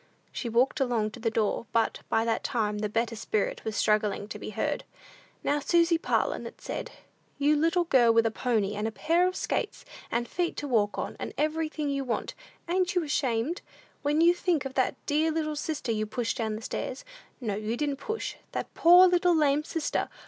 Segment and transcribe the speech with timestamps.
[0.31, 4.27] She walked along to the door, but, by that time, the better spirit was struggling
[4.29, 4.83] to be heard.
[5.43, 6.89] "Now, Susy Parlin," it said,
[7.37, 10.97] "you little girl with a pony, and a pair of skates, and feet to walk
[10.97, 12.33] on, and everything you want,
[12.67, 13.61] ain't you ashamed,
[14.01, 17.05] when you think of that dear little sister you pushed down stairs
[17.39, 20.09] no, didn't push that poor little lame sister!